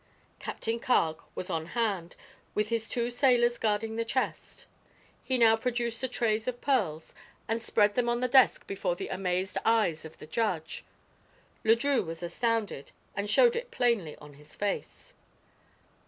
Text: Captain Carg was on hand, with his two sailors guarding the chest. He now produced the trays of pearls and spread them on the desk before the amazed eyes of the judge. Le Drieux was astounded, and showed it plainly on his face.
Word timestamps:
Captain 0.39 0.79
Carg 0.79 1.21
was 1.35 1.51
on 1.51 1.67
hand, 1.77 2.15
with 2.55 2.69
his 2.69 2.89
two 2.89 3.11
sailors 3.11 3.59
guarding 3.59 3.97
the 3.97 4.03
chest. 4.03 4.65
He 5.23 5.37
now 5.37 5.55
produced 5.55 6.01
the 6.01 6.07
trays 6.07 6.47
of 6.47 6.59
pearls 6.59 7.13
and 7.47 7.61
spread 7.61 7.93
them 7.93 8.09
on 8.09 8.19
the 8.19 8.27
desk 8.27 8.65
before 8.65 8.95
the 8.95 9.09
amazed 9.09 9.59
eyes 9.63 10.03
of 10.03 10.17
the 10.17 10.25
judge. 10.25 10.83
Le 11.63 11.75
Drieux 11.75 12.03
was 12.03 12.23
astounded, 12.23 12.91
and 13.15 13.29
showed 13.29 13.55
it 13.55 13.69
plainly 13.69 14.15
on 14.15 14.33
his 14.33 14.55
face. 14.55 15.13